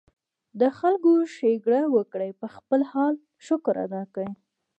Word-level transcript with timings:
د 0.59 0.61
خلکو 0.79 1.11
ښېګړه 1.33 1.81
وکړي، 1.95 2.29
پۀ 2.39 2.47
خپل 2.55 2.79
حال 2.91 3.13
شکر 3.47 3.75
ادا 3.85 4.03
کړي 4.13 4.29